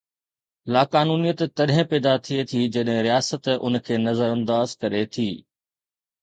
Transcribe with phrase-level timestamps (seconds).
[0.73, 5.29] لاقانونيت تڏهن پيدا ٿئي ٿي جڏهن رياست ان کي نظرانداز ڪري ٿي.